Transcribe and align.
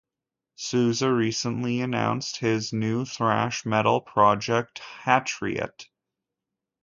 Souza 0.55 1.13
recently 1.13 1.79
announced 1.79 2.37
his 2.37 2.73
new 2.73 3.05
thrash 3.05 3.67
metal 3.67 4.01
project, 4.01 4.79
Hatriot. 4.79 5.89